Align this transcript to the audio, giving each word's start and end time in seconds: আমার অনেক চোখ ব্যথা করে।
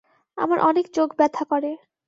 আমার 0.37 0.59
অনেক 0.61 0.85
চোখ 0.93 1.09
ব্যথা 1.17 1.43
করে। 1.43 1.71